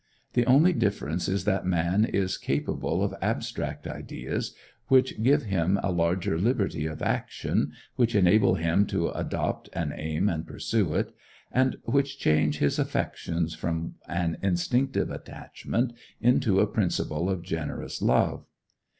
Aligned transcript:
The 0.33 0.47
only 0.47 0.73
difference 0.73 1.29
is 1.29 1.45
that 1.45 1.63
man 1.63 2.05
is 2.05 2.35
capable 2.39 3.03
of 3.03 3.13
abstract 3.21 3.85
ideas, 3.85 4.55
which 4.87 5.21
give 5.21 5.43
him 5.43 5.79
a 5.83 5.91
larger 5.91 6.39
liberty 6.39 6.87
of 6.87 7.03
action, 7.03 7.73
which 7.97 8.15
enable 8.15 8.55
him 8.55 8.87
to 8.87 9.09
adopt 9.09 9.69
an 9.73 9.93
aim 9.95 10.27
and 10.27 10.47
pursue 10.47 10.95
it, 10.95 11.13
and 11.51 11.77
which 11.83 12.17
change 12.17 12.57
his 12.57 12.79
affections 12.79 13.53
from 13.53 13.93
an 14.07 14.37
instinctive 14.41 15.11
attachment 15.11 15.93
into 16.19 16.59
a 16.59 16.65
principle 16.65 17.29
of 17.29 17.43
generous 17.43 18.01
love. 18.01 18.47